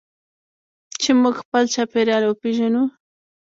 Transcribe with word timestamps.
چې 1.01 1.09
موږ 1.21 1.35
خپل 1.43 1.63
چاپیریال 1.73 2.23
وپیژنو. 2.25 2.83